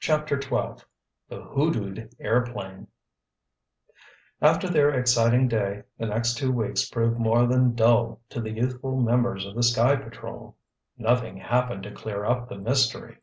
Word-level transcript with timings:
CHAPTER 0.00 0.40
XII 0.42 0.84
THE 1.28 1.40
HOODOOED 1.54 2.14
AIRPLANE 2.18 2.88
After 4.42 4.68
their 4.68 4.92
exciting 4.98 5.46
day, 5.46 5.84
the 5.96 6.06
next 6.06 6.34
two 6.36 6.50
weeks 6.50 6.88
proved 6.90 7.20
more 7.20 7.46
than 7.46 7.76
dull 7.76 8.20
to 8.30 8.40
the 8.40 8.50
youthful 8.50 9.00
members 9.00 9.46
of 9.46 9.54
the 9.54 9.62
Sky 9.62 9.94
Patrol. 9.94 10.56
Nothing 10.98 11.36
happened 11.36 11.84
to 11.84 11.92
clear 11.92 12.24
up 12.24 12.48
the 12.48 12.58
mystery. 12.58 13.18